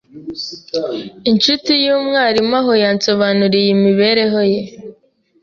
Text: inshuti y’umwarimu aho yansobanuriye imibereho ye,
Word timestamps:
inshuti 1.29 1.71
y’umwarimu 1.83 2.55
aho 2.59 2.71
yansobanuriye 2.83 3.69
imibereho 3.75 4.39
ye, 4.53 4.61